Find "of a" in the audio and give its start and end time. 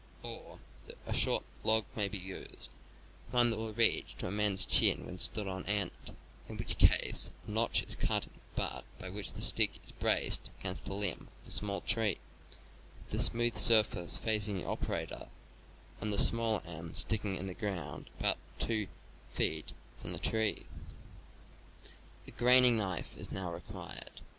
11.43-11.51